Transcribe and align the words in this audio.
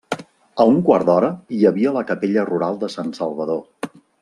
A 0.63 0.65
un 0.69 0.79
quart 0.87 1.09
d'hora 1.09 1.29
hi 1.57 1.59
havia 1.71 1.93
la 1.99 2.03
capella 2.13 2.47
rural 2.51 2.81
de 2.87 2.91
Sant 2.97 3.15
Salvador. 3.21 3.95